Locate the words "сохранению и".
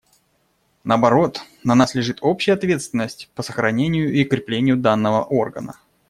3.43-4.25